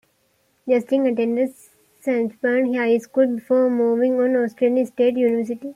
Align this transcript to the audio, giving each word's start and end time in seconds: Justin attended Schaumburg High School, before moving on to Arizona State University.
Justin 0.67 1.05
attended 1.05 1.51
Schaumburg 2.03 2.75
High 2.75 2.97
School, 2.97 3.35
before 3.35 3.69
moving 3.69 4.19
on 4.19 4.31
to 4.31 4.39
Arizona 4.39 4.83
State 4.87 5.15
University. 5.15 5.69